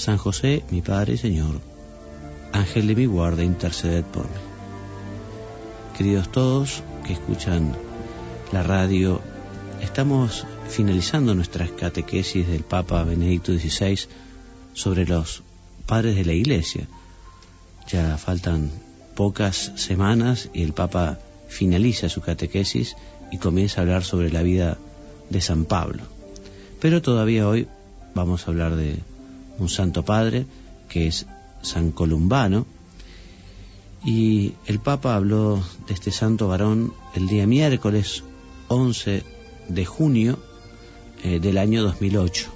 [0.00, 1.60] San José, mi Padre y Señor,
[2.52, 4.40] Ángel de mi guarda, interceded por mí.
[5.98, 7.76] Queridos todos que escuchan
[8.50, 9.20] la radio,
[9.82, 14.08] estamos finalizando nuestras catequesis del Papa Benedicto XVI
[14.72, 15.42] sobre los
[15.84, 16.88] padres de la Iglesia.
[17.86, 18.70] Ya faltan
[19.14, 22.96] pocas semanas y el Papa finaliza su catequesis
[23.30, 24.78] y comienza a hablar sobre la vida
[25.28, 26.04] de San Pablo.
[26.80, 27.68] Pero todavía hoy
[28.14, 29.09] vamos a hablar de
[29.60, 30.46] un santo padre
[30.88, 31.26] que es
[31.62, 32.66] San Columbano.
[34.04, 38.24] Y el Papa habló de este santo varón el día miércoles
[38.68, 39.22] 11
[39.68, 40.38] de junio
[41.22, 42.50] eh, del año 2008.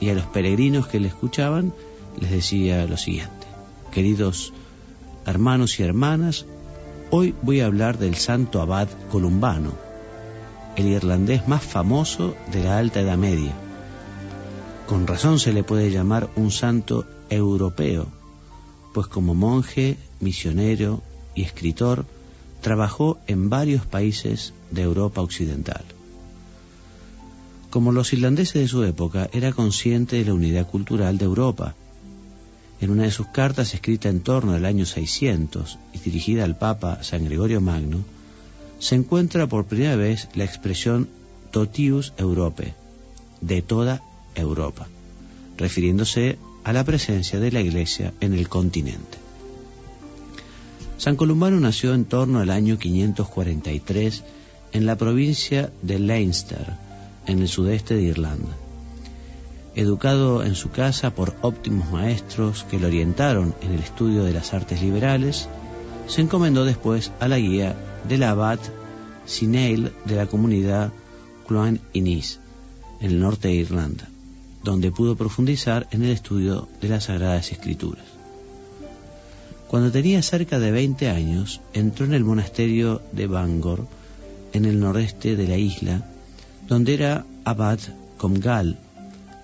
[0.00, 1.74] Y a los peregrinos que le escuchaban
[2.18, 3.46] les decía lo siguiente.
[3.90, 4.52] Queridos
[5.26, 6.46] hermanos y hermanas,
[7.10, 9.92] hoy voy a hablar del santo abad Columbano
[10.76, 13.52] el irlandés más famoso de la Alta Edad Media.
[14.92, 18.08] Con razón se le puede llamar un santo europeo,
[18.92, 21.02] pues como monje, misionero
[21.34, 22.04] y escritor,
[22.60, 25.82] trabajó en varios países de Europa Occidental.
[27.70, 31.74] Como los irlandeses de su época, era consciente de la unidad cultural de Europa.
[32.82, 37.02] En una de sus cartas escrita en torno al año 600 y dirigida al Papa
[37.02, 38.04] San Gregorio Magno,
[38.78, 41.08] se encuentra por primera vez la expresión
[41.50, 42.74] totius Europe,
[43.40, 44.02] de toda
[44.34, 44.88] Europa,
[45.56, 49.18] refiriéndose a la presencia de la Iglesia en el continente.
[50.98, 54.22] San Columbano nació en torno al año 543
[54.72, 56.74] en la provincia de Leinster,
[57.26, 58.56] en el sudeste de Irlanda.
[59.74, 64.54] Educado en su casa por óptimos maestros que lo orientaron en el estudio de las
[64.54, 65.48] artes liberales,
[66.06, 67.74] se encomendó después a la guía
[68.08, 68.58] del abad
[69.24, 70.92] Sineil de la comunidad
[71.46, 72.38] Cloan Inis,
[73.00, 74.08] en el norte de Irlanda,
[74.62, 78.04] donde pudo profundizar en el estudio de las Sagradas Escrituras.
[79.68, 83.86] Cuando tenía cerca de 20 años, entró en el monasterio de Bangor,
[84.52, 86.06] en el noreste de la isla,
[86.68, 87.78] donde era abad
[88.18, 88.78] Comgal,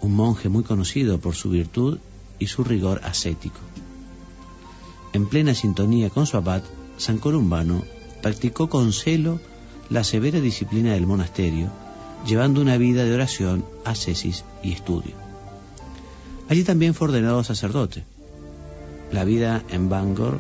[0.03, 1.99] un monje muy conocido por su virtud
[2.39, 3.59] y su rigor ascético.
[5.13, 6.63] En plena sintonía con su abad,
[6.99, 7.83] San Columbano
[8.23, 9.41] practicó con celo
[9.91, 11.71] la severa disciplina del monasterio,
[12.27, 15.15] llevando una vida de oración, ascesis y estudio.
[16.49, 18.05] Allí también fue ordenado sacerdote.
[19.13, 20.39] La vida en Bangor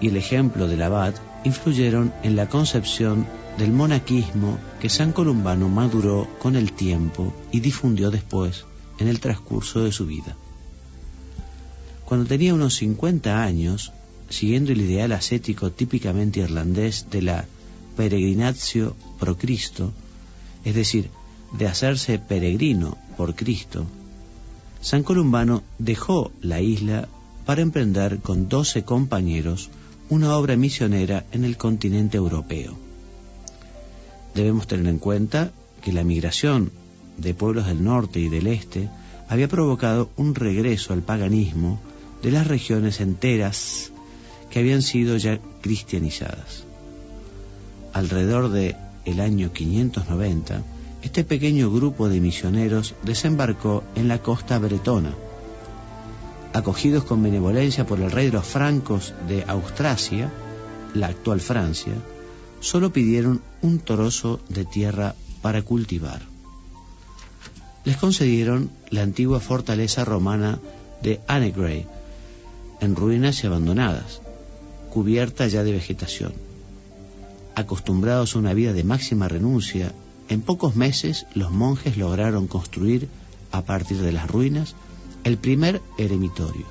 [0.00, 1.14] y el ejemplo del abad
[1.44, 3.26] influyeron en la concepción
[3.58, 8.64] del monaquismo que San Columbano maduró con el tiempo y difundió después
[8.98, 10.36] en el transcurso de su vida.
[12.04, 13.92] Cuando tenía unos 50 años,
[14.28, 17.46] siguiendo el ideal ascético típicamente irlandés de la
[17.96, 19.92] peregrinatio pro Cristo,
[20.66, 21.10] es decir,
[21.56, 23.86] de hacerse peregrino por Cristo,
[24.80, 27.06] San Columbano dejó la isla
[27.44, 29.70] para emprender con doce compañeros
[30.10, 32.76] una obra misionera en el continente europeo.
[34.34, 36.72] Debemos tener en cuenta que la migración
[37.16, 38.90] de pueblos del norte y del este
[39.28, 41.78] había provocado un regreso al paganismo
[42.24, 43.92] de las regiones enteras
[44.50, 46.64] que habían sido ya cristianizadas.
[47.92, 48.74] Alrededor de
[49.06, 50.62] el año 590,
[51.02, 55.14] este pequeño grupo de misioneros desembarcó en la costa bretona.
[56.52, 60.30] Acogidos con benevolencia por el rey de los francos de Austrasia,
[60.94, 61.94] la actual Francia,
[62.60, 66.22] solo pidieron un trozo de tierra para cultivar.
[67.84, 70.58] Les concedieron la antigua fortaleza romana
[71.02, 71.86] de Annegray,
[72.80, 74.20] en ruinas y abandonadas,
[74.90, 76.32] cubierta ya de vegetación.
[77.56, 79.94] Acostumbrados a una vida de máxima renuncia,
[80.28, 83.08] en pocos meses los monjes lograron construir,
[83.50, 84.76] a partir de las ruinas,
[85.24, 86.66] el primer eremitorio.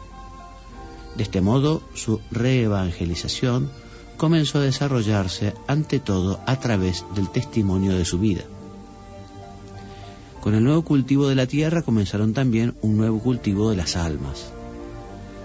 [1.17, 3.71] De este modo, su reevangelización
[4.15, 8.43] comenzó a desarrollarse ante todo a través del testimonio de su vida.
[10.39, 14.51] Con el nuevo cultivo de la tierra comenzaron también un nuevo cultivo de las almas.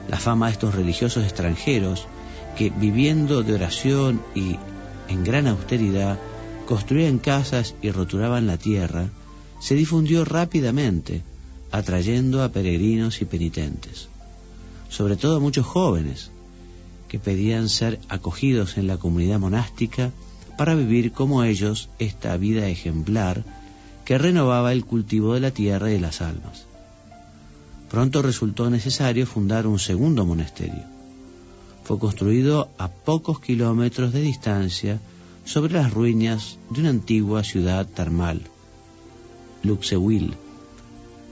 [0.07, 2.07] La fama de estos religiosos extranjeros
[2.59, 4.59] que viviendo de oración y
[5.11, 6.19] en gran austeridad
[6.67, 9.09] construían casas y roturaban la tierra,
[9.61, 11.23] se difundió rápidamente,
[11.73, 14.09] atrayendo a peregrinos y penitentes,
[14.89, 16.31] sobre todo a muchos jóvenes
[17.09, 20.13] que pedían ser acogidos en la comunidad monástica
[20.57, 23.45] para vivir como ellos esta vida ejemplar
[24.05, 26.67] que renovaba el cultivo de la tierra y de las almas.
[27.91, 31.00] Pronto resultó necesario fundar un segundo monasterio.
[31.91, 35.01] Fue construido a pocos kilómetros de distancia
[35.45, 38.43] sobre las ruinas de una antigua ciudad termal,
[39.65, 40.37] Luxeuil.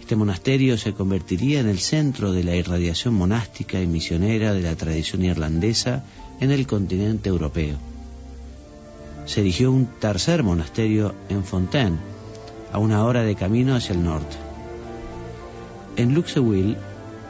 [0.01, 4.75] Este monasterio se convertiría en el centro de la irradiación monástica y misionera de la
[4.75, 6.03] tradición irlandesa
[6.41, 7.77] en el continente europeo.
[9.27, 11.99] Se erigió un tercer monasterio en Fontaine,
[12.73, 14.37] a una hora de camino hacia el norte.
[15.95, 16.77] En Luxeuil,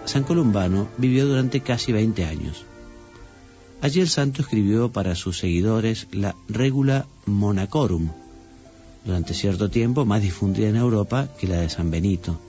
[0.06, 2.64] San Columbano vivió durante casi 20 años.
[3.80, 8.08] Allí el santo escribió para sus seguidores la Regula Monacorum,
[9.04, 12.40] durante cierto tiempo más difundida en Europa que la de San Benito,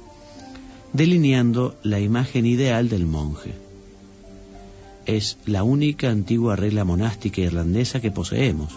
[0.91, 3.53] delineando la imagen ideal del monje.
[5.05, 8.73] Es la única antigua regla monástica irlandesa que poseemos.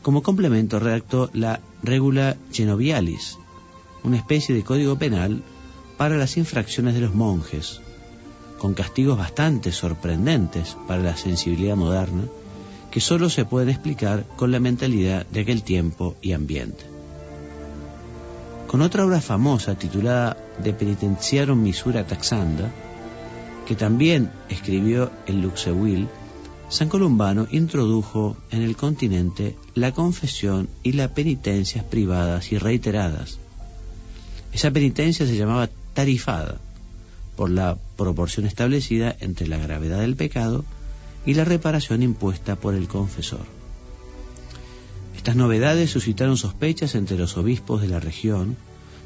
[0.00, 3.36] Como complemento redactó la Regula Genovialis,
[4.02, 5.42] una especie de código penal
[5.98, 7.82] para las infracciones de los monjes,
[8.58, 12.24] con castigos bastante sorprendentes para la sensibilidad moderna,
[12.90, 16.84] que solo se pueden explicar con la mentalidad de aquel tiempo y ambiente.
[18.66, 22.70] Con otra obra famosa titulada De Penitenciarum Misura Taxanda,
[23.66, 26.08] que también escribió en Luxeuil,
[26.68, 33.38] San Columbano introdujo en el continente la confesión y las penitencias privadas y reiteradas.
[34.52, 36.58] Esa penitencia se llamaba tarifada
[37.38, 40.64] por la proporción establecida entre la gravedad del pecado
[41.24, 43.46] y la reparación impuesta por el confesor.
[45.16, 48.56] Estas novedades suscitaron sospechas entre los obispos de la región,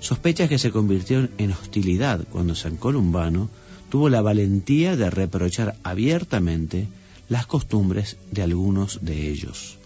[0.00, 3.50] sospechas que se convirtieron en hostilidad cuando San Columbano
[3.90, 6.88] tuvo la valentía de reprochar abiertamente
[7.28, 9.76] las costumbres de algunos de ellos.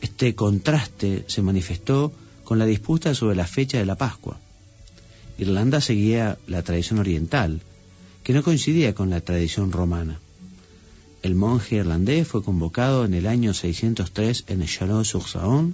[0.00, 2.12] Este contraste se manifestó
[2.44, 4.38] con la disputa sobre la fecha de la Pascua.
[5.38, 7.60] Irlanda seguía la tradición oriental,
[8.22, 10.20] que no coincidía con la tradición romana.
[11.22, 15.72] El monje irlandés fue convocado en el año 603 en Chalon-sur-Saône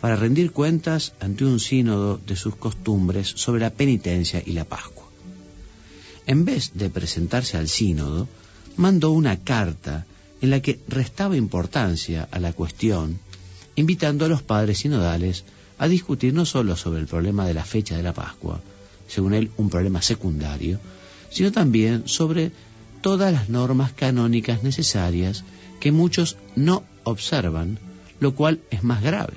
[0.00, 5.04] para rendir cuentas ante un sínodo de sus costumbres sobre la penitencia y la Pascua.
[6.26, 8.28] En vez de presentarse al sínodo,
[8.76, 10.06] mandó una carta
[10.40, 13.18] en la que restaba importancia a la cuestión,
[13.76, 15.44] invitando a los padres sinodales
[15.78, 18.60] a discutir no solo sobre el problema de la fecha de la Pascua,
[19.08, 20.80] según él un problema secundario,
[21.30, 22.52] sino también sobre
[23.00, 25.44] todas las normas canónicas necesarias
[25.80, 27.78] que muchos no observan,
[28.20, 29.34] lo cual es más grave.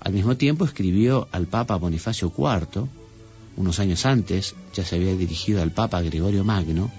[0.00, 2.86] Al mismo tiempo escribió al Papa Bonifacio IV,
[3.56, 6.90] unos años antes ya se había dirigido al Papa Gregorio Magno,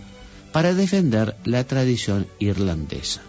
[0.51, 3.21] para defender la tradición irlandesa.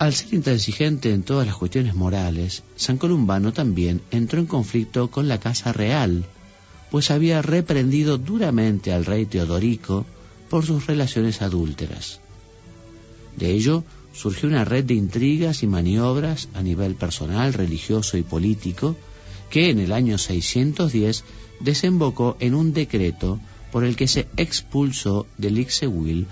[0.00, 5.28] Al ser intransigente en todas las cuestiones morales, San Columbano también entró en conflicto con
[5.28, 6.24] la Casa Real,
[6.90, 10.06] pues había reprendido duramente al rey Teodorico
[10.48, 12.20] por sus relaciones adúlteras.
[13.36, 18.96] De ello surgió una red de intrigas y maniobras a nivel personal, religioso y político
[19.50, 21.24] que en el año 610
[21.60, 23.38] desembocó en un decreto
[23.70, 26.26] por el que se expulsó de Luxeuil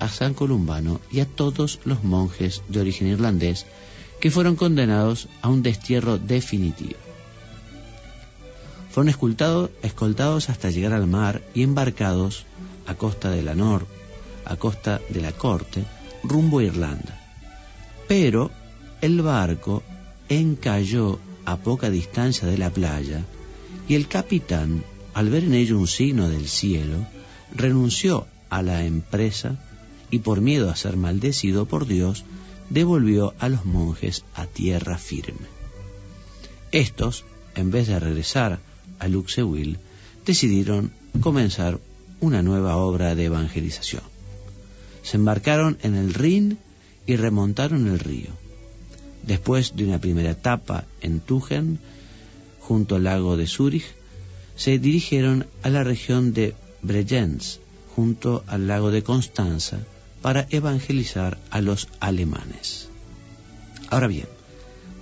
[0.00, 3.66] a San Columbano y a todos los monjes de origen irlandés
[4.18, 6.98] que fueron condenados a un destierro definitivo.
[8.90, 9.08] Fueron
[9.82, 12.44] escoltados hasta llegar al mar y embarcados
[12.86, 13.86] a costa de la Nor,
[14.44, 15.84] a costa de la corte,
[16.24, 17.20] rumbo a Irlanda.
[18.08, 18.50] Pero
[19.00, 19.82] el barco
[20.28, 23.24] encalló a poca distancia de la playa
[23.88, 24.82] y el capitán,
[25.14, 27.06] al ver en ello un signo del cielo,
[27.54, 29.58] renunció a la empresa
[30.10, 32.24] y por miedo a ser maldecido por Dios,
[32.68, 35.46] devolvió a los monjes a tierra firme.
[36.72, 37.24] Estos,
[37.54, 38.60] en vez de regresar
[38.98, 39.78] a Luxeuil,
[40.24, 41.80] decidieron comenzar
[42.20, 44.02] una nueva obra de evangelización.
[45.02, 46.58] Se embarcaron en el Rin
[47.06, 48.30] y remontaron el río.
[49.26, 51.78] Después de una primera etapa en Tugen,
[52.60, 53.86] junto al lago de Zúrich,
[54.54, 57.58] se dirigieron a la región de Bregenz,
[57.96, 59.80] junto al lago de Constanza,
[60.22, 62.88] para evangelizar a los alemanes.
[63.88, 64.28] Ahora bien,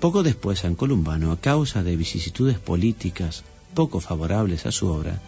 [0.00, 3.44] poco después San Columbano, a causa de vicisitudes políticas
[3.74, 5.20] poco favorables a su obra,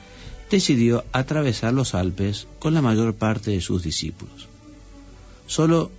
[0.51, 4.49] decidió atravesar los Alpes con la mayor parte de sus discípulos.
[5.47, 5.91] Solo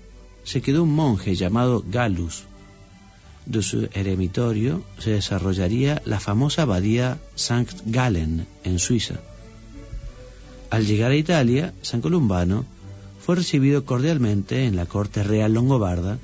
[0.44, 2.44] se quedó un monje llamado Galus,
[3.46, 9.20] de su eremitorio se desarrollaría la famosa abadía Sankt Gallen en Suiza.
[10.70, 12.66] Al llegar a Italia, San Columbano
[13.24, 16.18] fue recibido cordialmente en la corte real longobarda,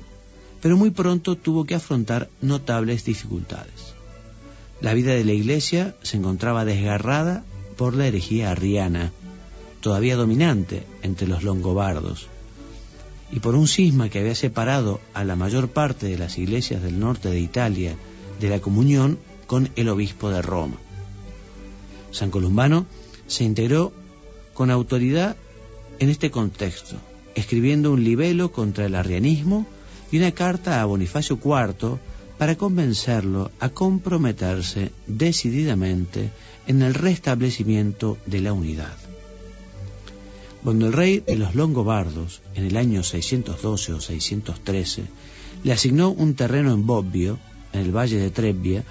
[0.60, 3.94] pero muy pronto tuvo que afrontar notables dificultades.
[4.80, 7.44] La vida de la iglesia se encontraba desgarrada
[7.76, 9.12] por la herejía arriana,
[9.80, 12.26] todavía dominante entre los longobardos,
[13.30, 16.98] y por un cisma que había separado a la mayor parte de las iglesias del
[16.98, 17.96] norte de Italia
[18.40, 20.76] de la comunión con el obispo de Roma.
[22.10, 22.86] San Columbano
[23.26, 23.92] se integró
[24.54, 25.36] con autoridad
[25.98, 26.96] en este contexto,
[27.34, 29.66] escribiendo un libelo contra el arrianismo
[30.10, 31.98] y una carta a Bonifacio IV
[32.38, 36.30] para convencerlo a comprometerse decididamente
[36.66, 38.96] en el restablecimiento de la unidad.
[40.62, 45.04] Cuando el rey de los Longobardos, en el año 612 o 613,
[45.64, 47.38] le asignó un terreno en Bobbio,
[47.72, 48.84] en el valle de Trebbia,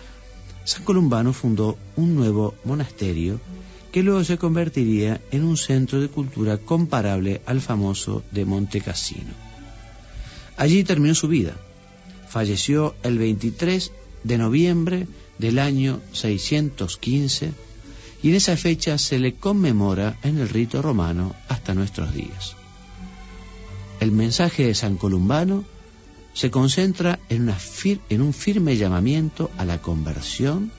[0.64, 3.40] San Columbano fundó un nuevo monasterio
[3.98, 9.34] que luego se convertiría en un centro de cultura comparable al famoso de Monte Cassino.
[10.56, 11.56] Allí terminó su vida.
[12.30, 13.92] Falleció el 23
[14.24, 15.08] de noviembre
[15.40, 17.54] del año 615
[18.22, 22.56] y en esa fecha se le conmemora en el rito romano hasta nuestros días.
[24.00, 25.66] El mensaje de San Columbano
[26.36, 27.52] se concentra en,
[28.10, 30.72] en, un firme llamamiento a la conversión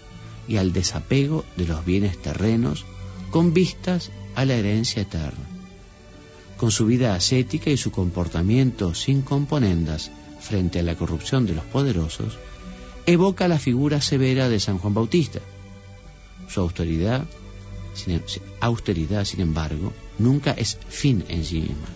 [0.47, 2.87] y al desapego de los bienes terrenos
[3.31, 5.45] con vistas a la herencia eterna.
[6.57, 11.65] Con su vida ascética y su comportamiento sin componendas frente a la corrupción de los
[11.65, 12.39] poderosos,
[13.07, 15.41] evoca la figura severa de San Juan Bautista,
[16.49, 17.25] su austeridad,
[17.95, 18.23] sin, em,
[18.61, 21.89] austeridad, sin embargo, nunca es fin en sí misma.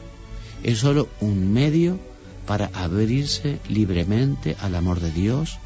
[0.63, 1.99] Es sólo un medio
[2.47, 5.59] para abrirse libremente al amor de Dios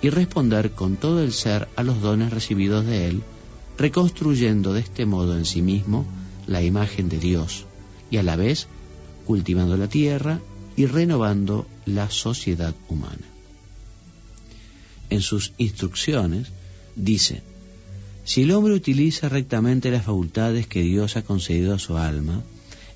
[0.00, 3.22] y responder con todo el ser a los dones recibidos de Él,
[3.78, 6.04] reconstruyendo de este modo en sí mismo
[6.46, 7.64] la imagen de Dios
[8.10, 8.66] y a la vez
[9.24, 10.40] cultivando la tierra
[10.76, 13.26] y renovando la sociedad humana.
[15.10, 16.48] En sus instrucciones
[16.96, 17.42] dice,
[18.24, 22.42] si el hombre utiliza rectamente las facultades que Dios ha concedido a su alma,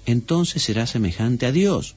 [0.04, 1.94] entonces será semejante a Dios.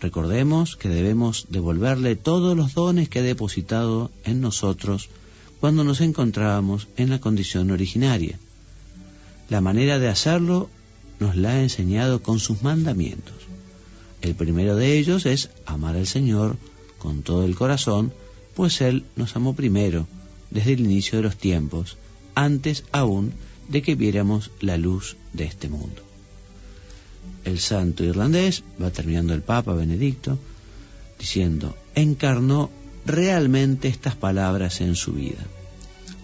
[0.00, 5.08] Recordemos que debemos devolverle todos los dones que ha depositado en nosotros
[5.60, 8.38] cuando nos encontrábamos en la condición originaria.
[9.48, 10.68] La manera de hacerlo
[11.20, 13.34] nos la ha enseñado con sus mandamientos.
[14.22, 16.56] El primero de ellos es amar al Señor
[16.98, 18.12] con todo el corazón,
[18.54, 20.06] pues Él nos amó primero,
[20.50, 21.96] desde el inicio de los tiempos,
[22.34, 23.32] antes aún
[23.68, 26.02] de que viéramos la luz de este mundo.
[27.44, 30.38] El santo irlandés, va terminando el Papa Benedicto,
[31.18, 32.70] diciendo, encarnó
[33.06, 35.44] realmente estas palabras en su vida.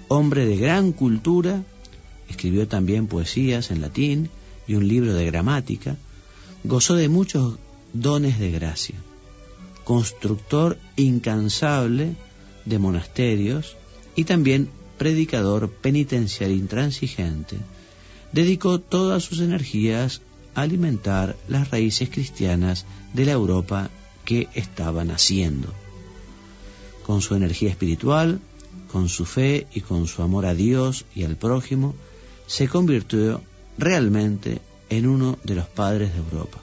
[0.08, 1.62] Hombre de gran cultura,
[2.28, 4.30] escribió también poesías en latín
[4.66, 5.96] y un libro de gramática,
[6.64, 7.58] gozó de muchos
[7.92, 8.96] dones de gracia,
[9.84, 12.14] constructor incansable
[12.64, 13.76] de monasterios
[14.16, 17.56] y también predicador penitencial intransigente,
[18.32, 20.20] dedicó todas sus energías
[20.54, 23.90] a alimentar las raíces cristianas de la Europa
[24.24, 25.72] que estaba naciendo.
[27.06, 28.40] Con su energía espiritual,
[28.90, 31.94] con su fe y con su amor a Dios y al prójimo,
[32.46, 33.42] se convirtió
[33.78, 36.58] realmente en uno de los padres de Europa.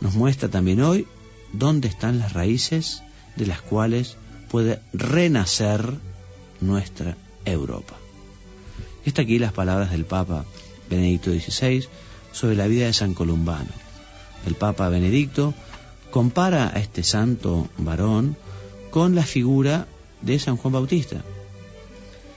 [0.00, 1.06] Nos muestra también hoy
[1.52, 3.02] dónde están las raíces
[3.36, 4.16] de las cuales
[4.48, 5.94] puede renacer
[6.60, 7.96] nuestra Europa.
[9.04, 10.44] Está aquí las palabras del Papa
[10.88, 11.86] Benedicto XVI
[12.32, 13.70] sobre la vida de San Columbano.
[14.46, 15.54] El Papa Benedicto
[16.10, 18.36] compara a este santo varón
[18.96, 19.86] con la figura
[20.22, 21.22] de San Juan Bautista.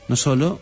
[0.09, 0.59] No solo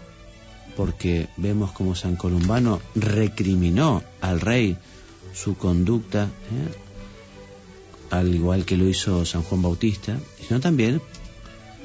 [0.75, 4.77] porque vemos como San Columbano recriminó al rey
[5.34, 6.75] su conducta, ¿eh?
[8.12, 11.01] al igual que lo hizo San Juan Bautista, sino también,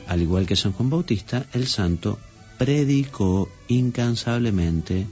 [0.06, 2.18] al igual que San Juan Bautista, el santo
[2.58, 5.06] predicó incansablemente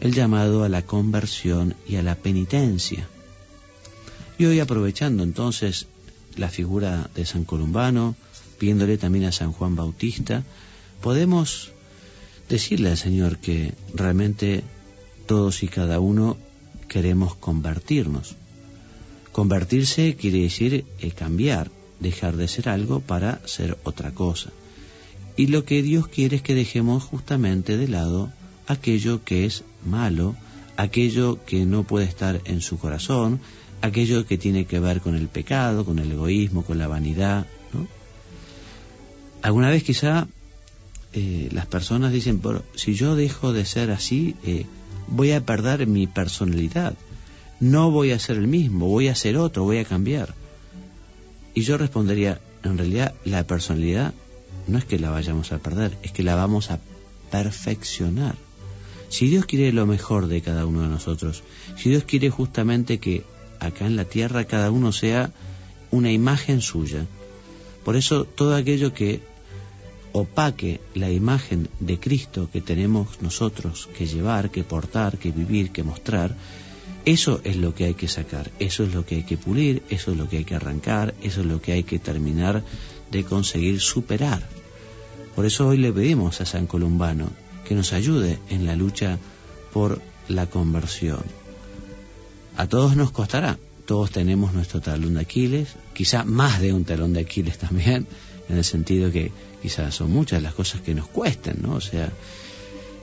[0.00, 3.08] el llamado a la conversión y a la penitencia.
[4.38, 5.88] Y hoy aprovechando entonces
[6.36, 8.14] la figura de San Columbano,
[8.58, 10.42] pidiéndole también a San Juan Bautista,
[11.00, 11.72] podemos
[12.48, 14.62] decirle al Señor que realmente
[15.26, 16.36] todos y cada uno
[16.88, 18.36] queremos convertirnos.
[19.32, 24.50] Convertirse quiere decir eh, cambiar, dejar de ser algo para ser otra cosa.
[25.36, 28.32] Y lo que Dios quiere es que dejemos justamente de lado
[28.66, 30.34] aquello que es malo,
[30.76, 33.40] aquello que no puede estar en su corazón,
[33.82, 37.46] aquello que tiene que ver con el pecado, con el egoísmo, con la vanidad.
[39.42, 40.26] Alguna vez quizá
[41.12, 44.66] eh, las personas dicen, pero si yo dejo de ser así, eh,
[45.08, 46.94] voy a perder mi personalidad.
[47.60, 50.34] No voy a ser el mismo, voy a ser otro, voy a cambiar.
[51.54, 54.12] Y yo respondería, en realidad la personalidad
[54.66, 56.80] no es que la vayamos a perder, es que la vamos a
[57.30, 58.34] perfeccionar.
[59.08, 61.44] Si Dios quiere lo mejor de cada uno de nosotros,
[61.76, 63.24] si Dios quiere justamente que
[63.60, 65.32] acá en la tierra cada uno sea
[65.90, 67.06] una imagen suya,
[67.84, 69.20] por eso todo aquello que
[70.12, 75.82] opaque la imagen de Cristo que tenemos nosotros que llevar, que portar, que vivir, que
[75.82, 76.34] mostrar,
[77.04, 80.10] eso es lo que hay que sacar, eso es lo que hay que pulir, eso
[80.10, 82.64] es lo que hay que arrancar, eso es lo que hay que terminar
[83.12, 84.42] de conseguir superar.
[85.36, 87.30] Por eso hoy le pedimos a San Columbano
[87.68, 89.18] que nos ayude en la lucha
[89.72, 91.45] por la conversión.
[92.56, 97.12] A todos nos costará, todos tenemos nuestro talón de Aquiles, quizá más de un talón
[97.12, 98.06] de Aquiles también,
[98.48, 101.74] en el sentido que quizás son muchas las cosas que nos cuesten, ¿no?
[101.74, 102.10] O sea,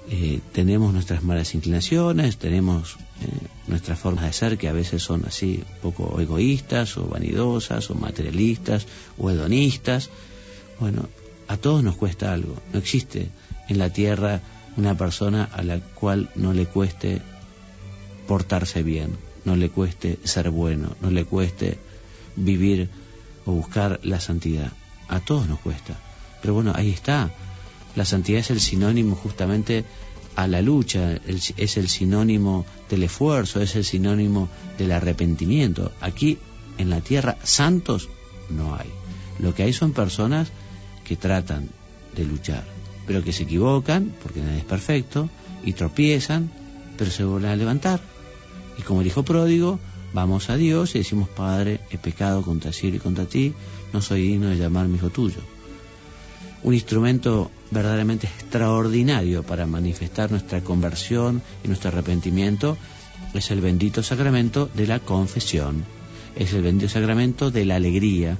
[0.09, 3.27] eh, tenemos nuestras malas inclinaciones, tenemos eh,
[3.67, 7.95] nuestras formas de ser que a veces son así un poco egoístas o vanidosas o
[7.95, 8.87] materialistas
[9.19, 10.09] o hedonistas.
[10.79, 11.07] Bueno,
[11.47, 12.55] a todos nos cuesta algo.
[12.73, 13.29] No existe
[13.69, 14.41] en la tierra
[14.77, 17.21] una persona a la cual no le cueste
[18.27, 19.11] portarse bien,
[19.45, 21.77] no le cueste ser bueno, no le cueste
[22.35, 22.89] vivir
[23.45, 24.71] o buscar la santidad.
[25.07, 25.99] A todos nos cuesta.
[26.41, 27.31] Pero bueno, ahí está
[27.95, 29.85] la santidad es el sinónimo justamente
[30.35, 35.91] a la lucha, es el sinónimo del esfuerzo, es el sinónimo del arrepentimiento.
[36.01, 36.39] Aquí
[36.79, 38.09] en la tierra santos
[38.49, 38.89] no hay.
[39.39, 40.49] Lo que hay son personas
[41.03, 41.69] que tratan
[42.15, 42.63] de luchar,
[43.05, 45.29] pero que se equivocan, porque nadie es perfecto,
[45.63, 46.51] y tropiezan,
[46.97, 48.01] pero se vuelven a levantar.
[48.77, 49.79] Y como el hijo pródigo,
[50.13, 53.53] vamos a Dios y decimos, Padre, he pecado contra ti y contra ti,
[53.91, 55.39] no soy digno de llamarme hijo tuyo
[56.63, 62.77] un instrumento verdaderamente extraordinario para manifestar nuestra conversión y nuestro arrepentimiento
[63.33, 65.83] es el bendito sacramento de la confesión,
[66.35, 68.37] es el bendito sacramento de la alegría,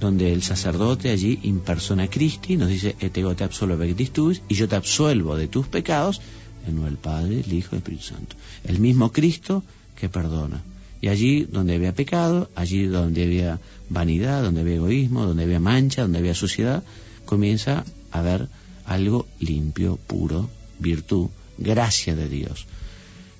[0.00, 4.76] donde el sacerdote allí in persona Christi nos dice, etego te absolvo y yo te
[4.76, 6.22] absuelvo de tus pecados,
[6.66, 8.36] el Padre, el Hijo y el Espíritu Santo.
[8.64, 9.62] El mismo Cristo
[9.96, 10.62] que perdona.
[11.00, 16.02] Y allí donde había pecado, allí donde había vanidad, donde había egoísmo, donde había mancha,
[16.02, 16.82] donde había suciedad,
[17.24, 18.48] comienza a ver
[18.84, 22.66] algo limpio, puro, virtud, gracia de Dios.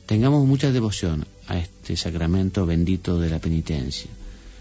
[0.06, 4.10] Tengamos mucha devoción a este sacramento bendito de la penitencia.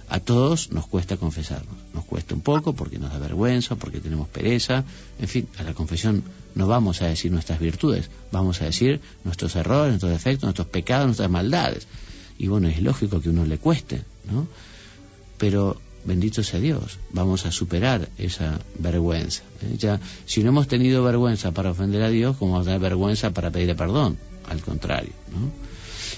[0.10, 4.28] A todos nos cuesta confesarnos, nos cuesta un poco porque nos da vergüenza, porque tenemos
[4.28, 4.84] pereza,
[5.20, 6.24] en fin, a la confesión
[6.56, 11.06] no vamos a decir nuestras virtudes, vamos a decir nuestros errores, nuestros defectos, nuestros pecados,
[11.06, 11.88] nuestras maldades.
[12.40, 14.48] Y bueno, es lógico que a uno le cueste, ¿no?
[15.38, 19.44] Pero bendito sea Dios, vamos a superar esa vergüenza.
[19.62, 19.76] ¿eh?
[19.78, 23.32] Ya, si no hemos tenido vergüenza para ofender a Dios, ¿cómo vamos a tener vergüenza
[23.32, 24.18] para pedirle perdón?
[24.50, 25.70] Al contrario, ¿no?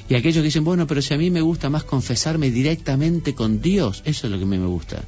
[0.10, 3.62] Y aquellos que dicen, bueno, pero si a mí me gusta más confesarme directamente con
[3.62, 5.04] Dios, eso es lo que a mí me gusta.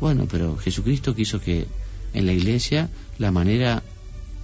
[0.00, 1.66] Bueno, pero Jesucristo quiso que
[2.14, 2.88] en la iglesia
[3.18, 3.82] la manera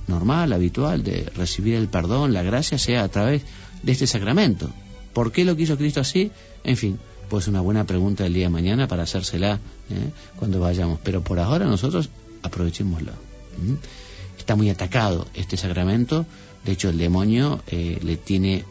[0.06, 3.42] normal, habitual de recibir el perdón, la gracia, sea a través
[3.82, 4.70] de este sacramento.
[5.12, 6.30] ¿Por qué lo quiso Cristo así?
[6.64, 9.54] En fin, pues una buena pregunta el día de mañana para hacérsela
[9.90, 10.10] ¿eh?
[10.36, 10.98] cuando vayamos.
[11.02, 12.10] Pero por ahora nosotros
[12.42, 13.12] aprovechémoslo.
[14.38, 16.26] Está muy atacado este sacramento.
[16.64, 18.64] De hecho, el demonio eh, le tiene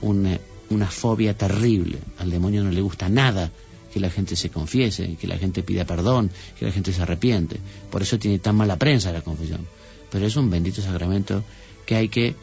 [0.00, 0.38] una,
[0.70, 1.98] una fobia terrible.
[2.18, 3.50] Al demonio no le gusta nada
[3.92, 7.60] que la gente se confiese, que la gente pida perdón, que la gente se arrepiente.
[7.90, 9.66] Por eso tiene tan mala prensa la confesión.
[10.10, 11.44] Pero es un bendito sacramento
[11.86, 12.34] que hay que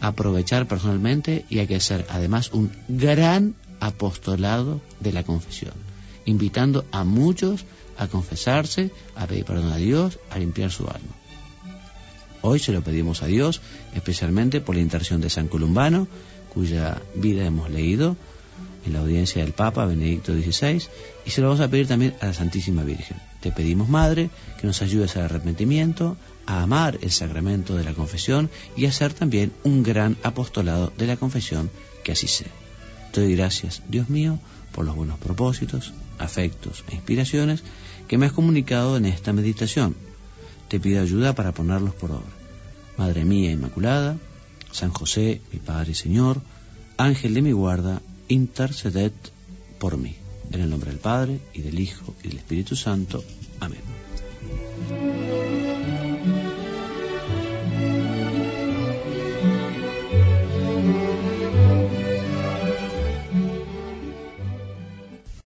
[0.00, 5.74] aprovechar personalmente y hay que hacer además un gran apostolado de la confesión,
[6.24, 7.64] invitando a muchos
[7.96, 11.14] a confesarse, a pedir perdón a Dios, a limpiar su alma.
[12.42, 13.60] Hoy se lo pedimos a Dios,
[13.94, 16.06] especialmente por la intercesión de San Columbano,
[16.52, 18.16] cuya vida hemos leído
[18.86, 20.82] en la audiencia del Papa Benedicto XVI,
[21.26, 23.18] y se lo vamos a pedir también a la Santísima Virgen.
[23.40, 24.30] Te pedimos, Madre,
[24.60, 29.12] que nos ayudes al arrepentimiento, a amar el sacramento de la confesión y a hacer
[29.12, 31.70] también un gran apostolado de la confesión,
[32.02, 32.48] que así sea.
[33.12, 34.38] Te doy gracias, Dios mío,
[34.72, 37.62] por los buenos propósitos, afectos e inspiraciones
[38.06, 39.94] que me has comunicado en esta meditación.
[40.68, 42.26] Te pido ayuda para ponerlos por obra.
[42.96, 44.16] Madre mía Inmaculada,
[44.72, 46.40] San José, mi Padre y Señor,
[46.96, 49.12] Ángel de mi guarda, interceded
[49.78, 50.16] por mí.
[50.52, 53.22] En el nombre del Padre, y del Hijo, y del Espíritu Santo.
[53.60, 53.80] Amén.